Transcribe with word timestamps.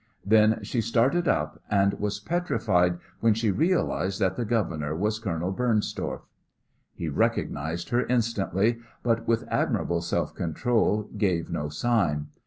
Then 0.25 0.63
she 0.63 0.81
started 0.81 1.27
up, 1.27 1.61
and 1.69 1.93
was 1.99 2.19
petrified 2.19 2.97
when 3.19 3.35
she 3.35 3.51
realized 3.51 4.19
that 4.19 4.35
the 4.35 4.45
governor 4.45 4.95
was 4.95 5.19
Colonel 5.19 5.51
Bernstorff. 5.51 6.23
He 6.95 7.07
recognized 7.07 7.89
her 7.89 8.07
instantly, 8.07 8.79
but 9.03 9.27
with 9.27 9.47
admirable 9.51 10.01
self 10.01 10.33
control 10.33 11.07
gave 11.19 11.51
no 11.51 11.69
sign. 11.69 12.29